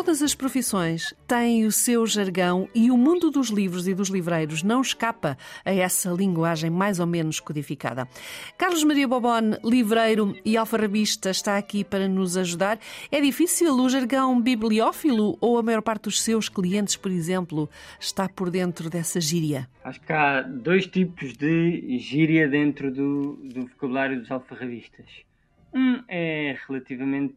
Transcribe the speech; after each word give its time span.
Todas 0.00 0.22
as 0.22 0.34
profissões 0.34 1.14
têm 1.28 1.66
o 1.66 1.70
seu 1.70 2.06
jargão 2.06 2.66
e 2.74 2.90
o 2.90 2.96
mundo 2.96 3.30
dos 3.30 3.50
livros 3.50 3.86
e 3.86 3.92
dos 3.92 4.08
livreiros 4.08 4.62
não 4.62 4.80
escapa 4.80 5.36
a 5.62 5.74
essa 5.74 6.08
linguagem 6.08 6.70
mais 6.70 6.98
ou 6.98 7.06
menos 7.06 7.38
codificada. 7.38 8.08
Carlos 8.56 8.82
Maria 8.82 9.06
Bobone, 9.06 9.58
livreiro 9.62 10.34
e 10.42 10.56
alfarrabista, 10.56 11.28
está 11.28 11.58
aqui 11.58 11.84
para 11.84 12.08
nos 12.08 12.38
ajudar. 12.38 12.78
É 13.12 13.20
difícil 13.20 13.74
o 13.74 13.88
jargão 13.90 14.40
bibliófilo 14.40 15.36
ou 15.38 15.58
a 15.58 15.62
maior 15.62 15.82
parte 15.82 16.04
dos 16.04 16.22
seus 16.22 16.48
clientes, 16.48 16.96
por 16.96 17.10
exemplo, 17.10 17.68
está 18.00 18.26
por 18.26 18.48
dentro 18.48 18.88
dessa 18.88 19.20
gíria? 19.20 19.68
Acho 19.84 20.00
que 20.00 20.14
há 20.14 20.40
dois 20.40 20.86
tipos 20.86 21.34
de 21.36 21.98
gíria 21.98 22.48
dentro 22.48 22.90
do, 22.90 23.34
do 23.44 23.66
vocabulário 23.66 24.18
dos 24.18 24.30
alfarrabistas. 24.30 25.28
Um 25.72 26.02
é 26.08 26.56
relativamente 26.66 27.36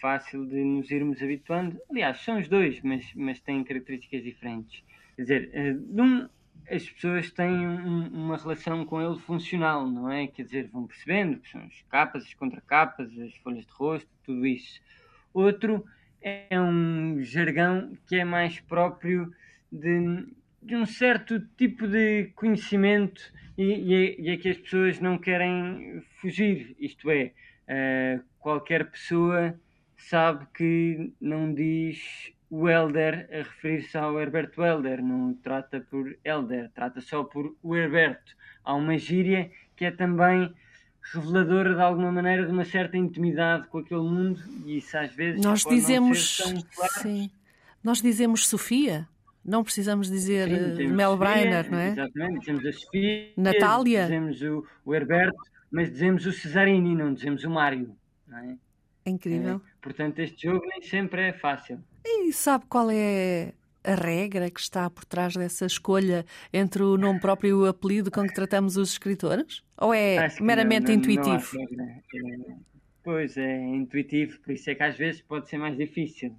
fácil 0.00 0.46
de 0.46 0.62
nos 0.62 0.90
irmos 0.90 1.22
habituando. 1.22 1.80
Aliás, 1.90 2.20
são 2.20 2.38
os 2.38 2.48
dois, 2.48 2.80
mas, 2.82 3.12
mas 3.14 3.40
têm 3.40 3.64
características 3.64 4.22
diferentes. 4.22 4.82
Quer 5.16 5.22
dizer, 5.22 5.50
eh, 5.52 5.76
um, 6.00 6.28
as 6.70 6.88
pessoas 6.88 7.30
têm 7.30 7.66
um, 7.66 8.06
uma 8.08 8.36
relação 8.36 8.84
com 8.84 9.00
ele 9.00 9.18
funcional, 9.18 9.86
não 9.86 10.10
é? 10.10 10.26
Quer 10.26 10.44
dizer, 10.44 10.68
vão 10.68 10.86
percebendo 10.86 11.38
que 11.38 11.50
são 11.50 11.60
as 11.62 11.82
capas, 11.90 12.24
as 12.24 12.34
contracapas, 12.34 13.10
as 13.18 13.34
folhas 13.36 13.66
de 13.66 13.72
rosto, 13.72 14.08
tudo 14.24 14.46
isso. 14.46 14.80
Outro 15.34 15.84
é 16.22 16.60
um 16.60 17.22
jargão 17.22 17.96
que 18.06 18.16
é 18.16 18.24
mais 18.24 18.60
próprio 18.60 19.32
de, 19.72 20.26
de 20.62 20.76
um 20.76 20.86
certo 20.86 21.40
tipo 21.56 21.88
de 21.88 22.30
conhecimento 22.34 23.20
e, 23.56 23.64
e, 23.64 23.94
é, 23.94 24.20
e, 24.20 24.30
é, 24.30 24.36
que 24.36 24.48
as 24.48 24.58
pessoas 24.58 25.00
não 25.00 25.18
querem 25.18 26.02
fugir. 26.20 26.76
Isto 26.78 27.10
é, 27.10 27.32
uh, 27.68 28.22
qualquer 28.38 28.90
pessoa 28.90 29.54
sabe 29.96 30.46
que 30.54 31.12
não 31.20 31.52
diz 31.52 32.32
o 32.48 32.68
Elder 32.68 33.28
a 33.30 33.36
referir-se 33.36 33.96
ao 33.96 34.20
Herberto 34.20 34.62
Elder, 34.62 35.02
não 35.02 35.34
trata 35.34 35.80
por 35.88 36.16
Elder, 36.24 36.70
trata 36.74 37.00
só 37.00 37.22
por 37.22 37.54
o 37.62 37.76
Herberto. 37.76 38.34
Há 38.64 38.74
uma 38.74 38.98
gíria 38.98 39.50
que 39.76 39.84
é 39.84 39.90
também 39.90 40.52
reveladora 41.12 41.74
de 41.74 41.80
alguma 41.80 42.12
maneira 42.12 42.44
de 42.44 42.52
uma 42.52 42.64
certa 42.64 42.96
intimidade 42.96 43.66
com 43.68 43.78
aquele 43.78 44.02
mundo 44.02 44.40
e 44.66 44.78
isso 44.78 44.96
às 44.98 45.12
vezes 45.14 45.42
nós 45.42 45.64
dizemos 45.64 46.36
claro. 46.74 46.92
sim 47.00 47.30
nós 47.82 48.02
dizemos 48.02 48.46
Sofia 48.46 49.08
não 49.44 49.64
precisamos 49.64 50.10
dizer 50.10 50.48
sim, 50.76 50.84
eh, 50.84 50.88
Mel 50.88 51.16
Brainer, 51.16 51.70
não 51.70 51.78
é? 51.78 51.88
Exatamente, 51.88 52.40
dizemos 52.40 52.66
a 52.66 52.72
Sofia, 52.72 53.28
Natália, 53.36 54.02
dizemos 54.02 54.42
o, 54.42 54.66
o 54.84 54.94
Herberto, 54.94 55.40
mas 55.70 55.90
dizemos 55.90 56.26
o 56.26 56.32
Cesarini, 56.32 56.94
não 56.94 57.14
dizemos 57.14 57.44
o 57.44 57.50
Mário, 57.50 57.96
não 58.26 58.38
é? 58.38 58.56
É 59.04 59.10
incrível. 59.10 59.56
É, 59.56 59.82
portanto, 59.82 60.18
este 60.18 60.48
jogo 60.48 60.64
nem 60.66 60.82
sempre 60.82 61.28
é 61.28 61.32
fácil. 61.32 61.82
E 62.04 62.32
sabe 62.32 62.66
qual 62.68 62.90
é 62.90 63.52
a 63.82 63.94
regra 63.94 64.50
que 64.50 64.60
está 64.60 64.90
por 64.90 65.04
trás 65.04 65.34
dessa 65.34 65.66
escolha 65.66 66.26
entre 66.52 66.82
o 66.82 66.96
nome 66.96 67.20
próprio 67.20 67.48
e 67.48 67.52
o 67.54 67.66
apelido 67.66 68.10
com 68.10 68.26
que 68.26 68.34
tratamos 68.34 68.76
os 68.76 68.92
escritores? 68.92 69.62
Ou 69.78 69.94
é 69.94 70.28
meramente 70.40 70.88
não, 70.88 70.94
não, 70.94 71.00
intuitivo? 71.00 71.58
Não 71.72 71.84
é, 71.84 72.02
pois 73.02 73.36
é, 73.36 73.58
intuitivo, 73.58 74.38
por 74.40 74.52
isso 74.52 74.68
é 74.70 74.74
que 74.74 74.82
às 74.82 74.96
vezes 74.96 75.22
pode 75.22 75.48
ser 75.48 75.56
mais 75.56 75.76
difícil 75.76 76.36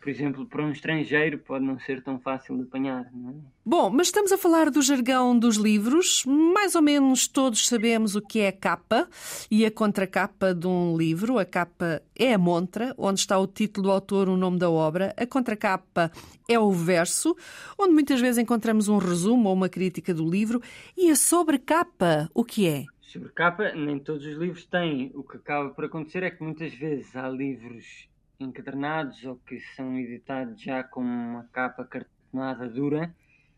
por 0.00 0.10
exemplo, 0.10 0.46
para 0.46 0.62
um 0.62 0.70
estrangeiro 0.70 1.38
pode 1.38 1.64
não 1.64 1.78
ser 1.80 2.02
tão 2.02 2.18
fácil 2.18 2.56
de 2.56 2.62
apanhar. 2.62 3.10
Não 3.12 3.30
é? 3.30 3.34
Bom, 3.64 3.90
mas 3.90 4.06
estamos 4.06 4.30
a 4.30 4.38
falar 4.38 4.70
do 4.70 4.80
jargão 4.80 5.36
dos 5.36 5.56
livros. 5.56 6.24
Mais 6.24 6.76
ou 6.76 6.82
menos 6.82 7.26
todos 7.26 7.66
sabemos 7.66 8.14
o 8.14 8.22
que 8.22 8.38
é 8.38 8.48
a 8.48 8.52
capa 8.52 9.08
e 9.50 9.66
a 9.66 9.70
contracapa 9.70 10.54
de 10.54 10.66
um 10.66 10.96
livro. 10.96 11.38
A 11.38 11.44
capa 11.44 12.00
é 12.14 12.32
a 12.32 12.38
montra, 12.38 12.94
onde 12.96 13.18
está 13.18 13.36
o 13.36 13.46
título 13.48 13.88
do 13.88 13.90
autor, 13.90 14.28
o 14.28 14.36
nome 14.36 14.58
da 14.58 14.70
obra. 14.70 15.12
A 15.16 15.26
contracapa 15.26 16.12
é 16.48 16.56
o 16.56 16.70
verso, 16.70 17.36
onde 17.76 17.92
muitas 17.92 18.20
vezes 18.20 18.38
encontramos 18.38 18.86
um 18.86 18.98
resumo 18.98 19.48
ou 19.48 19.54
uma 19.54 19.68
crítica 19.68 20.14
do 20.14 20.28
livro. 20.28 20.62
E 20.96 21.10
a 21.10 21.16
sobrecapa, 21.16 22.30
o 22.32 22.44
que 22.44 22.68
é? 22.68 22.84
Sobrecapa, 23.00 23.72
nem 23.72 23.98
todos 23.98 24.24
os 24.24 24.36
livros 24.36 24.64
têm. 24.66 25.10
O 25.14 25.24
que 25.24 25.36
acaba 25.36 25.70
por 25.70 25.84
acontecer 25.84 26.22
é 26.22 26.30
que 26.30 26.44
muitas 26.44 26.72
vezes 26.74 27.16
há 27.16 27.28
livros 27.28 28.06
encadernados 28.38 29.24
ou 29.24 29.36
que 29.36 29.60
são 29.74 29.98
editados 29.98 30.60
já 30.60 30.82
com 30.82 31.00
uma 31.00 31.44
capa 31.52 31.84
cartonada 31.84 32.68
dura 32.68 33.14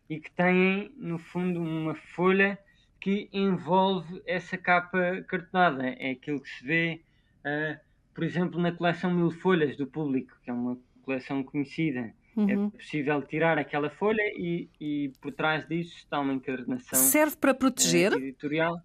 e 0.09 0.19
que 0.19 0.31
têm, 0.31 0.93
no 0.97 1.19
fundo, 1.19 1.61
uma 1.61 1.95
folha 1.95 2.59
que 3.01 3.29
envolve 3.33 4.23
essa 4.27 4.57
capa 4.57 5.23
cartonada. 5.29 5.87
É 5.89 6.13
aquilo 6.13 6.41
que 6.41 6.49
se 6.49 6.65
vê, 6.65 7.01
uh, 7.41 7.79
por 8.15 8.25
exemplo, 8.25 8.61
na 8.61 8.73
coleção 8.73 9.13
Mil 9.13 9.31
Folhas 9.31 9.77
do 9.77 9.87
Público, 9.87 10.37
que 10.43 10.51
é 10.51 10.53
uma 10.53 10.79
coleção 11.03 11.43
conhecida. 11.43 12.13
É 12.37 12.41
uhum. 12.41 12.69
É 12.69 12.71
possível 12.71 13.21
tirar 13.23 13.59
aquela 13.59 13.91
folha 13.91 14.23
e, 14.37 14.69
e, 14.81 15.13
por 15.21 15.33
trás 15.33 15.67
disso 15.67 15.97
está 15.97 16.21
uma 16.21 16.33
encadernação. 16.33 16.99
Serve 16.99 17.37
para 17.37 17.53
proteger? 17.53 18.13
Uh, 18.13 18.19
editorial. 18.19 18.77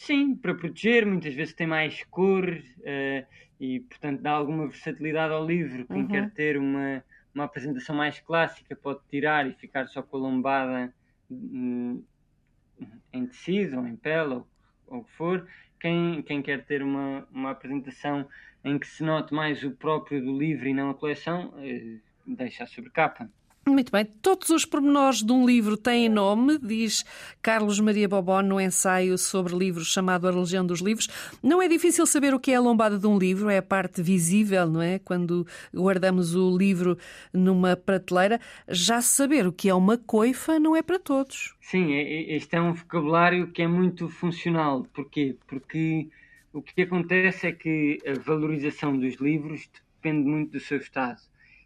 Sim, 0.00 0.34
para 0.34 0.54
proteger, 0.54 1.04
muitas 1.04 1.34
vezes 1.34 1.52
tem 1.52 1.66
mais 1.66 2.02
cor 2.04 2.48
uh, 2.48 3.26
e, 3.60 3.80
portanto, 3.80 4.22
dá 4.22 4.30
alguma 4.30 4.66
versatilidade 4.66 5.34
ao 5.34 5.46
livro. 5.46 5.86
Quem 5.86 6.02
uhum. 6.04 6.08
quer 6.08 6.30
ter 6.30 6.56
uma, 6.56 7.04
uma 7.34 7.44
apresentação 7.44 7.94
mais 7.94 8.18
clássica 8.18 8.74
pode 8.74 9.00
tirar 9.10 9.46
e 9.46 9.52
ficar 9.52 9.86
só 9.88 10.02
com 10.02 10.16
a 10.16 10.20
lombada 10.20 10.94
hum, 11.30 12.02
em 13.12 13.26
tecido 13.26 13.76
ou 13.78 13.86
em 13.86 13.94
pele 13.94 14.36
ou, 14.36 14.48
ou 14.86 15.00
o 15.00 15.04
que 15.04 15.12
for. 15.12 15.46
Quem, 15.78 16.22
quem 16.22 16.40
quer 16.40 16.64
ter 16.64 16.82
uma, 16.82 17.28
uma 17.30 17.50
apresentação 17.50 18.26
em 18.64 18.78
que 18.78 18.86
se 18.86 19.04
note 19.04 19.34
mais 19.34 19.62
o 19.62 19.72
próprio 19.72 20.24
do 20.24 20.34
livro 20.34 20.66
e 20.66 20.72
não 20.72 20.88
a 20.88 20.94
coleção, 20.94 21.52
uh, 21.58 22.00
deixa 22.26 22.64
a 22.64 22.66
sobrecapa. 22.66 23.30
Muito 23.66 23.92
bem. 23.92 24.06
Todos 24.22 24.48
os 24.48 24.64
pormenores 24.64 25.22
de 25.22 25.30
um 25.30 25.44
livro 25.44 25.76
têm 25.76 26.08
nome, 26.08 26.58
diz 26.58 27.04
Carlos 27.42 27.78
Maria 27.78 28.08
Bobó 28.08 28.40
no 28.40 28.58
ensaio 28.58 29.18
sobre 29.18 29.54
livros 29.54 29.92
chamado 29.92 30.26
A 30.26 30.30
Religião 30.30 30.66
dos 30.66 30.80
Livros. 30.80 31.08
Não 31.42 31.60
é 31.60 31.68
difícil 31.68 32.06
saber 32.06 32.32
o 32.32 32.40
que 32.40 32.52
é 32.52 32.54
a 32.54 32.60
lombada 32.60 32.98
de 32.98 33.06
um 33.06 33.18
livro, 33.18 33.50
é 33.50 33.58
a 33.58 33.62
parte 33.62 34.02
visível, 34.02 34.66
não 34.66 34.80
é? 34.80 34.98
Quando 34.98 35.46
guardamos 35.74 36.34
o 36.34 36.56
livro 36.56 36.96
numa 37.34 37.76
prateleira. 37.76 38.40
Já 38.66 39.02
saber 39.02 39.46
o 39.46 39.52
que 39.52 39.68
é 39.68 39.74
uma 39.74 39.98
coifa 39.98 40.58
não 40.58 40.74
é 40.74 40.82
para 40.82 40.98
todos. 40.98 41.54
Sim, 41.60 41.92
é, 41.92 42.02
é, 42.02 42.36
este 42.36 42.56
é 42.56 42.60
um 42.62 42.72
vocabulário 42.72 43.48
que 43.48 43.60
é 43.60 43.68
muito 43.68 44.08
funcional. 44.08 44.86
Porquê? 44.94 45.36
Porque 45.46 46.08
o 46.50 46.62
que 46.62 46.80
acontece 46.82 47.46
é 47.48 47.52
que 47.52 47.98
a 48.06 48.18
valorização 48.18 48.98
dos 48.98 49.16
livros 49.16 49.68
depende 49.96 50.26
muito 50.26 50.52
do 50.52 50.60
seu 50.60 50.78
estado 50.78 51.20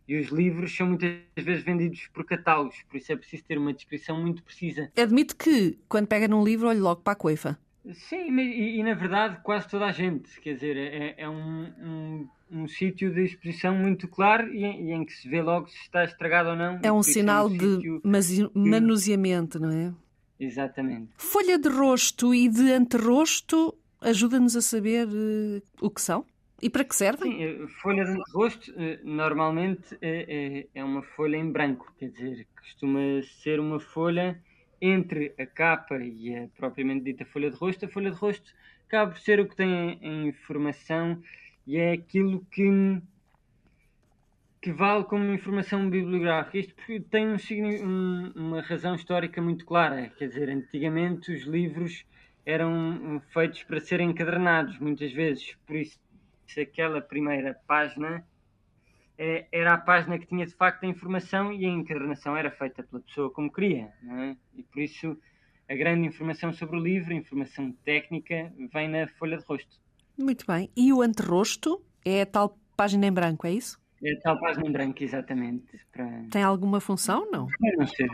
e 0.06 0.18
os 0.18 0.28
livros 0.28 0.76
são 0.76 0.88
muitas 0.88 1.18
vezes 1.36 1.64
vendidos 1.64 2.08
por 2.12 2.24
catálogos, 2.24 2.76
por 2.88 2.96
isso 2.96 3.12
é 3.12 3.16
preciso 3.16 3.44
ter 3.44 3.58
uma 3.58 3.72
descrição 3.72 4.20
muito 4.20 4.42
precisa. 4.42 4.90
Admito 4.96 5.36
que, 5.36 5.78
quando 5.88 6.06
pega 6.06 6.28
num 6.28 6.44
livro, 6.44 6.68
olhe 6.68 6.80
logo 6.80 7.00
para 7.02 7.14
a 7.14 7.16
coifa. 7.16 7.58
Sim, 7.92 8.38
e, 8.38 8.78
e, 8.78 8.82
na 8.82 8.94
verdade 8.94 9.38
quase 9.42 9.68
toda 9.68 9.84
a 9.86 9.92
gente. 9.92 10.40
Quer 10.40 10.54
dizer, 10.54 10.76
é, 10.76 11.14
é 11.18 11.28
um, 11.28 11.64
um, 11.82 12.28
um 12.50 12.68
sítio 12.68 13.12
de 13.12 13.24
exposição 13.24 13.74
muito 13.74 14.08
claro 14.08 14.52
e, 14.54 14.64
e, 14.64 14.92
em 14.92 15.04
que 15.04 15.12
se 15.12 15.28
vê 15.28 15.42
logo 15.42 15.68
se 15.68 15.78
está 15.82 16.04
estragado 16.04 16.50
ou 16.50 16.56
não. 16.56 16.80
É 16.82 16.90
um 16.90 17.02
sinal 17.02 17.48
é 17.48 17.52
um 17.52 17.56
de 17.56 18.50
manuseamento, 18.54 19.60
não 19.60 19.70
é? 19.70 19.92
Exatamente. 20.40 21.10
Folha 21.16 21.58
de 21.58 21.68
rosto 21.68 22.34
e 22.34 22.48
de 22.48 22.72
anterrosto 22.72 23.76
ajuda-nos 24.00 24.56
a 24.56 24.62
saber 24.62 25.06
uh, 25.06 25.62
o 25.80 25.90
que 25.90 26.00
são? 26.00 26.24
E 26.62 26.70
para 26.70 26.84
que 26.84 26.94
servem? 26.94 27.32
Sim, 27.32 27.42
eh, 27.42 27.66
folha 27.82 28.04
de 28.04 28.18
rosto 28.32 28.72
eh, 28.76 29.00
normalmente 29.02 29.96
é, 30.00 30.66
é, 30.74 30.84
uma 30.84 31.02
folha 31.02 31.36
em 31.36 31.50
branco, 31.50 31.92
quer 31.98 32.10
dizer, 32.10 32.46
costuma 32.56 33.00
ser 33.42 33.60
uma 33.60 33.80
folha 33.80 34.40
entre 34.80 35.34
a 35.38 35.46
capa 35.46 35.96
e 35.98 36.34
a 36.36 36.48
propriamente 36.56 37.04
dita 37.04 37.24
folha 37.24 37.50
de 37.50 37.56
rosto. 37.56 37.84
A 37.84 37.88
folha 37.88 38.10
de 38.10 38.16
rosto 38.16 38.52
acaba 38.86 39.10
por 39.10 39.20
ser 39.20 39.40
o 39.40 39.48
que 39.48 39.56
tem 39.56 39.98
em 40.00 40.28
informação 40.28 41.22
e 41.66 41.76
é 41.76 41.92
aquilo 41.92 42.44
que, 42.50 43.00
que 44.60 44.72
vale 44.72 45.04
como 45.04 45.32
informação 45.32 45.88
bibliográfica. 45.88 46.58
Isto 46.58 46.74
tem 47.10 47.26
um, 47.28 47.36
um, 47.84 48.32
uma 48.36 48.60
razão 48.60 48.94
histórica 48.94 49.40
muito 49.42 49.64
clara, 49.64 50.10
quer 50.16 50.28
dizer, 50.28 50.48
antigamente 50.48 51.32
os 51.32 51.42
livros 51.42 52.04
eram 52.46 53.22
feitos 53.32 53.62
para 53.62 53.80
serem 53.80 54.10
encadernados, 54.10 54.78
muitas 54.78 55.12
vezes, 55.12 55.56
por 55.66 55.76
isso 55.76 55.98
se 56.46 56.60
aquela 56.60 57.00
primeira 57.00 57.54
página 57.66 58.26
é, 59.16 59.46
era 59.52 59.74
a 59.74 59.78
página 59.78 60.18
que 60.18 60.26
tinha 60.26 60.46
de 60.46 60.54
facto 60.54 60.84
a 60.84 60.86
informação 60.86 61.52
e 61.52 61.64
a 61.64 61.68
encarnação 61.68 62.36
era 62.36 62.50
feita 62.50 62.82
pela 62.82 63.02
pessoa 63.02 63.30
como 63.30 63.52
queria. 63.52 63.92
É? 64.08 64.36
E 64.56 64.62
por 64.62 64.80
isso 64.80 65.16
a 65.68 65.74
grande 65.74 66.06
informação 66.06 66.52
sobre 66.52 66.76
o 66.76 66.80
livro, 66.80 67.12
a 67.12 67.16
informação 67.16 67.72
técnica, 67.84 68.52
vem 68.72 68.88
na 68.88 69.06
folha 69.18 69.38
de 69.38 69.44
rosto. 69.44 69.80
Muito 70.18 70.46
bem. 70.46 70.70
E 70.76 70.92
o 70.92 71.00
anterrosto 71.00 71.82
é 72.04 72.22
a 72.22 72.26
tal 72.26 72.58
página 72.76 73.06
em 73.06 73.12
branco, 73.12 73.46
é 73.46 73.52
isso? 73.52 73.80
É 74.02 74.14
tal 74.16 74.38
página 74.38 74.66
em 74.66 74.72
branco, 74.72 75.02
exatamente. 75.02 75.80
Para... 75.90 76.24
Tem 76.30 76.42
alguma 76.42 76.80
função? 76.80 77.30
Não. 77.30 77.48
Não 77.78 77.86
sei. 77.86 78.06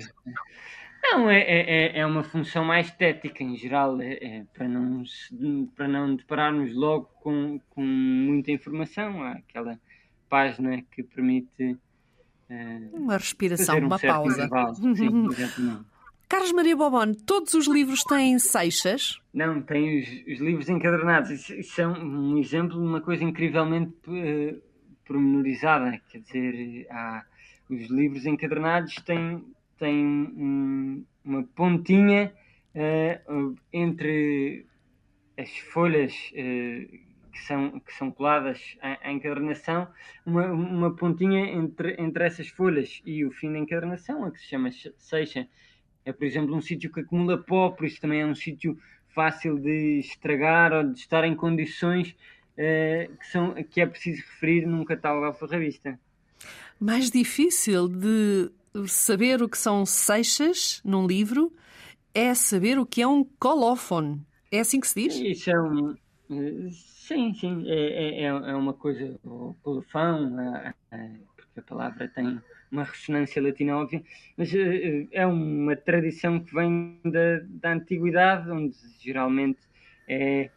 Não, 1.03 1.31
é, 1.31 1.41
é, 1.41 1.61
é, 1.61 1.99
é 2.01 2.07
uma 2.07 2.23
função 2.23 2.65
mais 2.65 2.87
estética 2.87 3.43
em 3.43 3.57
geral, 3.57 4.01
é, 4.01 4.13
é, 4.13 4.45
para, 4.53 4.69
não, 4.69 5.03
para 5.75 5.89
não 5.89 6.15
depararmos 6.15 6.75
logo 6.75 7.11
com, 7.23 7.59
com 7.71 7.83
muita 7.83 8.51
informação. 8.51 9.23
Há 9.23 9.33
aquela 9.33 9.79
página 10.29 10.83
que 10.93 11.03
permite. 11.03 11.79
Uh, 12.51 12.97
uma 12.97 13.17
respiração, 13.17 13.77
um 13.77 13.87
uma 13.87 13.99
pausa. 13.99 14.49
Sim, 14.95 15.27
exatamente. 15.33 15.91
Carlos 16.31 16.53
Maria 16.53 16.77
Bobon, 16.77 17.13
todos 17.27 17.55
os 17.55 17.67
livros 17.67 18.05
têm 18.05 18.39
seixas? 18.39 19.21
Não, 19.35 19.61
tem 19.61 19.99
os, 19.99 20.09
os 20.33 20.39
livros 20.39 20.69
encadernados. 20.69 21.29
Isso, 21.29 21.53
isso, 21.55 21.81
é 21.81 21.89
um 21.89 22.39
exemplo 22.39 22.81
de 22.81 22.87
uma 22.87 23.01
coisa 23.01 23.25
incrivelmente 23.25 23.93
uh, 24.07 24.63
pormenorizada. 25.05 26.01
Quer 26.09 26.21
dizer, 26.21 26.87
há, 26.89 27.25
os 27.69 27.89
livros 27.89 28.27
encadernados 28.27 28.95
têm, 29.05 29.45
têm 29.81 30.07
um, 30.07 31.05
uma 31.25 31.43
pontinha 31.43 32.33
uh, 32.75 33.57
entre 33.73 34.67
as 35.37 35.51
folhas 35.73 36.13
uh, 36.33 36.99
que, 37.33 37.39
são, 37.47 37.81
que 37.81 37.93
são 37.95 38.11
coladas 38.13 38.77
à, 38.81 39.09
à 39.09 39.13
encadernação, 39.13 39.89
uma, 40.25 40.47
uma 40.47 40.95
pontinha 40.95 41.47
entre, 41.47 41.97
entre 41.99 42.25
essas 42.25 42.49
folhas 42.49 43.01
e 43.05 43.25
o 43.25 43.33
fim 43.33 43.53
da 43.53 43.59
encadernação, 43.59 44.25
a 44.25 44.31
que 44.31 44.39
se 44.39 44.47
chama 44.47 44.71
seixa 44.99 45.49
é, 46.05 46.13
por 46.13 46.25
exemplo, 46.25 46.55
um 46.55 46.61
sítio 46.61 46.91
que 46.91 47.01
acumula 47.01 47.39
pó, 47.39 47.71
por 47.71 47.87
isso 47.87 48.01
também 48.01 48.21
é 48.21 48.27
um 48.27 48.35
sítio 48.35 48.79
fácil 49.15 49.59
de 49.59 49.99
estragar 49.99 50.73
ou 50.73 50.85
de 50.93 50.99
estar 50.99 51.25
em 51.25 51.35
condições 51.35 52.17
uh, 52.55 53.17
que, 53.17 53.27
são, 53.27 53.55
que 53.65 53.81
é 53.81 53.87
preciso 53.87 54.23
referir 54.23 54.67
num 54.67 54.85
catálogo 54.85 55.27
alfarrabista. 55.27 55.99
Mais 56.79 57.11
difícil 57.11 57.89
de 57.89 58.51
saber 58.87 59.43
o 59.43 59.49
que 59.49 59.59
são 59.59 59.85
seixas 59.85 60.81
num 60.85 61.07
livro 61.07 61.53
é 62.15 62.35
saber 62.35 62.79
o 62.79 62.87
que 62.87 63.03
é 63.03 63.07
um 63.07 63.25
colófone. 63.25 64.21
É 64.51 64.61
assim 64.61 64.81
que 64.81 64.89
se 64.89 65.09
diz? 65.09 65.17
Isso 65.17 65.51
é 65.51 65.61
um. 65.61 65.95
Eh, 66.31 66.69
sim, 66.71 67.35
sim. 67.35 67.65
É, 67.69 68.23
é, 68.23 68.25
é 68.25 68.55
uma 68.55 68.73
coisa. 68.73 69.19
O 69.25 69.55
colofão, 69.63 70.37
porque 71.37 71.61
a 71.61 71.63
palavra 71.63 72.09
tem 72.09 72.41
uma 72.71 72.85
ressonância 72.85 73.43
latina 73.43 73.77
óbvia, 73.77 74.03
mas 74.37 74.53
uh, 74.53 75.09
é 75.11 75.27
uma 75.27 75.75
tradição 75.75 76.39
que 76.39 76.55
vem 76.55 77.01
da, 77.05 77.41
da 77.49 77.73
antiguidade, 77.73 78.51
onde 78.51 78.77
geralmente 79.01 79.59
é 80.09 80.51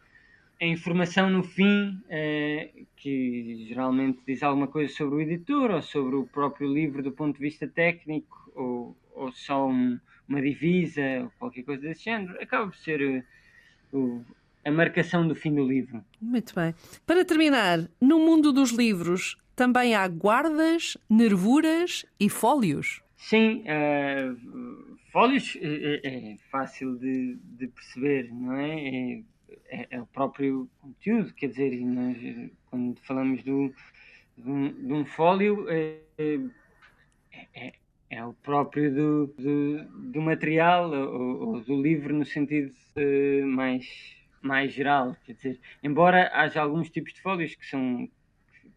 a 0.60 0.64
informação 0.64 1.28
no 1.28 1.42
fim, 1.42 2.00
que 2.96 3.66
geralmente 3.68 4.20
diz 4.26 4.42
alguma 4.42 4.66
coisa 4.66 4.92
sobre 4.92 5.16
o 5.16 5.20
editor 5.20 5.70
ou 5.70 5.82
sobre 5.82 6.16
o 6.16 6.26
próprio 6.26 6.72
livro 6.72 7.02
do 7.02 7.12
ponto 7.12 7.36
de 7.36 7.40
vista 7.40 7.66
técnico, 7.66 8.50
ou, 8.54 8.96
ou 9.14 9.32
só 9.32 9.68
um, 9.68 9.98
uma 10.28 10.40
divisa, 10.40 11.22
ou 11.22 11.32
qualquer 11.38 11.62
coisa 11.64 11.82
desse 11.82 12.04
género, 12.04 12.40
acaba 12.40 12.66
por 12.66 12.76
ser 12.76 13.24
uh, 13.92 13.96
o, 13.96 14.24
a 14.64 14.70
marcação 14.70 15.26
do 15.26 15.34
fim 15.34 15.54
do 15.54 15.64
livro. 15.64 16.04
Muito 16.20 16.54
bem. 16.54 16.74
Para 17.06 17.24
terminar, 17.24 17.88
no 18.00 18.18
mundo 18.18 18.52
dos 18.52 18.70
livros, 18.70 19.36
também 19.54 19.94
há 19.94 20.06
guardas, 20.08 20.96
nervuras 21.08 22.04
e 22.18 22.28
fólios. 22.28 23.02
Sim, 23.16 23.62
uh, 23.62 24.98
fólios 25.12 25.56
é, 25.60 26.00
é, 26.02 26.32
é 26.32 26.36
fácil 26.50 26.96
de, 26.96 27.36
de, 27.36 27.68
perceber, 27.68 28.30
não 28.32 28.54
é? 28.54 28.88
É, 28.88 29.22
é? 29.74 29.86
é, 29.90 30.00
o 30.00 30.06
próprio 30.06 30.68
conteúdo, 30.80 31.34
quer 31.34 31.48
dizer, 31.48 31.80
nós, 31.80 32.16
quando 32.70 33.00
falamos 33.00 33.42
do, 33.42 33.74
de, 34.38 34.50
um, 34.50 34.72
de 34.72 34.92
um 34.92 35.04
fólio, 35.04 35.66
é, 35.68 35.98
é, 37.54 37.72
é, 38.10 38.24
o 38.24 38.32
próprio 38.34 38.94
do, 38.94 39.26
do, 39.36 39.84
do 40.12 40.22
material 40.22 40.90
ou, 40.90 41.48
ou, 41.48 41.60
do 41.60 41.80
livro 41.80 42.14
no 42.14 42.24
sentido 42.24 42.72
uh, 42.96 43.46
mais, 43.46 44.16
mais 44.40 44.72
geral, 44.72 45.16
quer 45.24 45.32
dizer, 45.32 45.60
embora 45.82 46.30
haja 46.32 46.62
alguns 46.62 46.88
tipos 46.88 47.12
de 47.12 47.20
fólios 47.20 47.54
que 47.56 47.66
são 47.66 48.08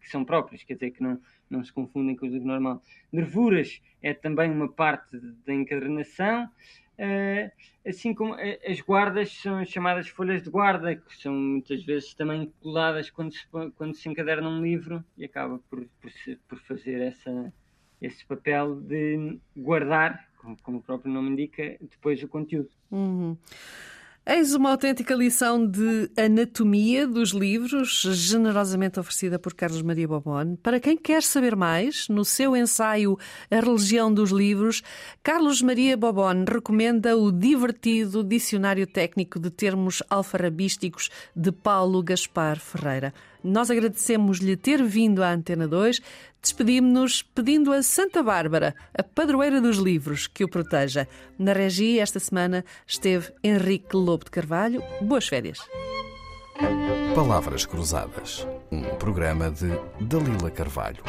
que 0.00 0.08
são 0.08 0.24
próprias, 0.24 0.62
quer 0.62 0.74
dizer 0.74 0.90
que 0.90 1.02
não, 1.02 1.20
não 1.48 1.62
se 1.62 1.72
confundem 1.72 2.16
com 2.16 2.26
o 2.26 2.28
livro 2.28 2.46
normal. 2.46 2.82
Nervuras 3.12 3.80
é 4.02 4.14
também 4.14 4.50
uma 4.50 4.68
parte 4.68 5.18
da 5.46 5.52
encadernação, 5.52 6.44
uh, 6.44 7.88
assim 7.88 8.14
como 8.14 8.34
as 8.34 8.80
guardas 8.80 9.32
são 9.32 9.64
chamadas 9.64 10.08
folhas 10.08 10.42
de 10.42 10.50
guarda, 10.50 10.96
que 10.96 11.16
são 11.16 11.32
muitas 11.34 11.84
vezes 11.84 12.14
também 12.14 12.52
coladas 12.60 13.10
quando 13.10 13.32
se, 13.32 13.46
quando 13.76 13.94
se 13.94 14.08
encaderna 14.08 14.48
um 14.48 14.62
livro 14.62 15.04
e 15.16 15.24
acaba 15.24 15.58
por, 15.70 15.86
por, 16.00 16.10
por 16.48 16.58
fazer 16.60 17.00
essa, 17.00 17.52
esse 18.00 18.24
papel 18.26 18.76
de 18.76 19.38
guardar, 19.56 20.28
como, 20.38 20.56
como, 20.62 20.78
o 20.78 20.82
próprio 20.82 21.12
nome 21.12 21.30
indica, 21.30 21.76
depois 21.80 22.22
o 22.22 22.28
conteúdo. 22.28 22.70
Uhum. 22.90 23.36
Eis 24.30 24.54
uma 24.54 24.72
autêntica 24.72 25.14
lição 25.14 25.66
de 25.66 26.10
anatomia 26.14 27.06
dos 27.06 27.30
livros, 27.30 28.02
generosamente 28.12 29.00
oferecida 29.00 29.38
por 29.38 29.54
Carlos 29.54 29.80
Maria 29.80 30.06
Bobon. 30.06 30.54
Para 30.56 30.78
quem 30.78 30.98
quer 30.98 31.22
saber 31.22 31.56
mais, 31.56 32.10
no 32.10 32.26
seu 32.26 32.54
ensaio 32.54 33.16
A 33.50 33.58
Religião 33.58 34.12
dos 34.12 34.30
Livros, 34.30 34.82
Carlos 35.22 35.62
Maria 35.62 35.96
Bobon 35.96 36.44
recomenda 36.46 37.16
o 37.16 37.32
divertido 37.32 38.22
Dicionário 38.22 38.86
Técnico 38.86 39.40
de 39.40 39.48
Termos 39.48 40.02
Alfarabísticos 40.10 41.08
de 41.34 41.50
Paulo 41.50 42.02
Gaspar 42.02 42.60
Ferreira. 42.60 43.14
Nós 43.42 43.70
agradecemos-lhe 43.70 44.56
ter 44.56 44.82
vindo 44.82 45.22
à 45.22 45.30
Antena 45.30 45.68
2. 45.68 46.00
Despedimos-nos 46.42 47.22
pedindo 47.22 47.72
a 47.72 47.82
Santa 47.82 48.22
Bárbara, 48.22 48.74
a 48.96 49.02
padroeira 49.02 49.60
dos 49.60 49.78
livros, 49.78 50.26
que 50.26 50.44
o 50.44 50.48
proteja. 50.48 51.08
Na 51.38 51.52
Regi, 51.52 51.98
esta 51.98 52.18
semana, 52.18 52.64
esteve 52.86 53.32
Henrique 53.42 53.96
Lobo 53.96 54.24
de 54.24 54.30
Carvalho. 54.30 54.82
Boas 55.00 55.26
férias. 55.26 55.58
Palavras 57.14 57.64
Cruzadas, 57.64 58.46
um 58.70 58.82
programa 58.96 59.50
de 59.50 59.68
Dalila 60.00 60.50
Carvalho. 60.50 61.02